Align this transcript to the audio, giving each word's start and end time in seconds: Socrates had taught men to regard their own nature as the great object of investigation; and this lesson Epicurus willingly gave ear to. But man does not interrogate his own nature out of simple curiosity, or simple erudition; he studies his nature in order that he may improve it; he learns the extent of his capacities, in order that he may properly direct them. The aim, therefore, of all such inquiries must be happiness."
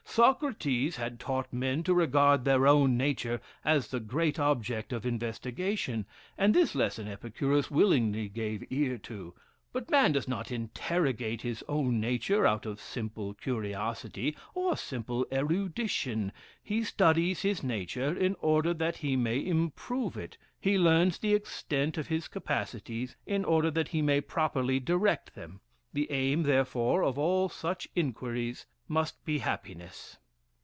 Socrates 0.13 0.97
had 0.97 1.21
taught 1.21 1.53
men 1.53 1.83
to 1.83 1.93
regard 1.93 2.43
their 2.43 2.67
own 2.67 2.97
nature 2.97 3.39
as 3.63 3.87
the 3.87 4.01
great 4.01 4.37
object 4.37 4.91
of 4.91 5.05
investigation; 5.05 6.05
and 6.37 6.53
this 6.53 6.75
lesson 6.75 7.07
Epicurus 7.07 7.71
willingly 7.71 8.27
gave 8.27 8.61
ear 8.69 8.97
to. 8.97 9.33
But 9.71 9.89
man 9.89 10.11
does 10.11 10.27
not 10.27 10.51
interrogate 10.51 11.43
his 11.43 11.63
own 11.69 12.01
nature 12.01 12.45
out 12.45 12.65
of 12.65 12.81
simple 12.81 13.33
curiosity, 13.33 14.35
or 14.53 14.75
simple 14.75 15.25
erudition; 15.31 16.33
he 16.61 16.83
studies 16.83 17.43
his 17.43 17.63
nature 17.63 18.13
in 18.13 18.35
order 18.41 18.73
that 18.73 18.97
he 18.97 19.15
may 19.15 19.39
improve 19.45 20.17
it; 20.17 20.37
he 20.59 20.77
learns 20.77 21.19
the 21.19 21.33
extent 21.33 21.97
of 21.97 22.07
his 22.07 22.27
capacities, 22.27 23.15
in 23.25 23.45
order 23.45 23.71
that 23.71 23.87
he 23.87 24.01
may 24.01 24.19
properly 24.19 24.77
direct 24.77 25.35
them. 25.35 25.61
The 25.93 26.11
aim, 26.11 26.43
therefore, 26.43 27.01
of 27.01 27.17
all 27.17 27.47
such 27.47 27.87
inquiries 27.95 28.65
must 28.87 29.23
be 29.23 29.37
happiness." 29.39 30.17